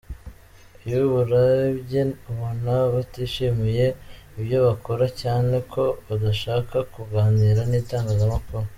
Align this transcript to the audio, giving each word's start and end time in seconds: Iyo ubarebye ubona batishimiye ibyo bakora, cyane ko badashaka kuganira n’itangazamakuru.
Iyo 0.85 0.97
ubarebye 1.07 2.01
ubona 2.29 2.71
batishimiye 2.93 3.85
ibyo 4.39 4.57
bakora, 4.67 5.05
cyane 5.21 5.55
ko 5.71 5.83
badashaka 6.07 6.77
kuganira 6.93 7.61
n’itangazamakuru. 7.71 8.67